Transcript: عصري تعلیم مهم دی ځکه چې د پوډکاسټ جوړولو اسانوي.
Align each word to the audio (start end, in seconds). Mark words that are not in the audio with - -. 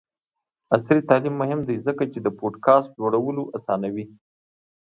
عصري 0.75 1.01
تعلیم 1.09 1.35
مهم 1.41 1.59
دی 1.67 1.75
ځکه 1.87 2.03
چې 2.11 2.19
د 2.21 2.27
پوډکاسټ 2.37 2.89
جوړولو 2.99 3.43
اسانوي. 3.57 4.05